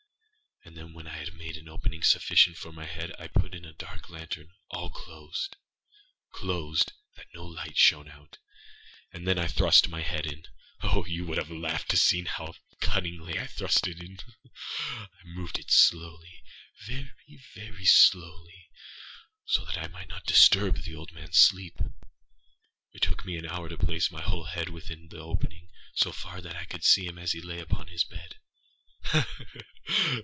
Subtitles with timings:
[0.63, 3.65] And then, when I had made an opening sufficient for my head, I put in
[3.65, 5.57] a dark lantern, all closed,
[6.33, 8.37] closed, that no light shone out,
[9.11, 10.47] and then I thrust in my head.
[10.83, 14.19] Oh, you would have laughed to see how cunningly I thrust it in!
[14.95, 17.09] I moved it slowlyâvery,
[17.55, 18.69] very slowly,
[19.45, 21.79] so that I might not disturb the old manâs sleep.
[22.93, 26.39] It took me an hour to place my whole head within the opening so far
[26.39, 28.35] that I could see him as he lay upon his bed.